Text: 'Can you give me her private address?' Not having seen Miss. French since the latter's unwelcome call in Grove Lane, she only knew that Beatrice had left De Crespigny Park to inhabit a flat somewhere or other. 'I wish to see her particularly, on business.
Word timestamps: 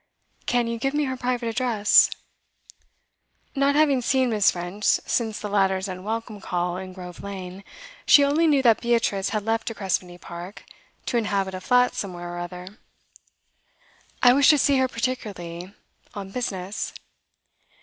'Can 0.47 0.65
you 0.65 0.79
give 0.79 0.95
me 0.95 1.03
her 1.03 1.15
private 1.15 1.47
address?' 1.47 2.09
Not 3.53 3.75
having 3.75 4.01
seen 4.01 4.31
Miss. 4.31 4.49
French 4.49 4.83
since 4.83 5.37
the 5.37 5.47
latter's 5.47 5.87
unwelcome 5.87 6.41
call 6.41 6.77
in 6.77 6.91
Grove 6.91 7.21
Lane, 7.21 7.63
she 8.07 8.23
only 8.23 8.47
knew 8.47 8.63
that 8.63 8.81
Beatrice 8.81 9.29
had 9.29 9.45
left 9.45 9.67
De 9.67 9.75
Crespigny 9.75 10.17
Park 10.17 10.65
to 11.05 11.17
inhabit 11.17 11.53
a 11.53 11.61
flat 11.61 11.93
somewhere 11.93 12.33
or 12.33 12.39
other. 12.39 12.79
'I 14.23 14.33
wish 14.33 14.49
to 14.49 14.57
see 14.57 14.79
her 14.79 14.87
particularly, 14.87 15.71
on 16.15 16.31
business. 16.31 16.93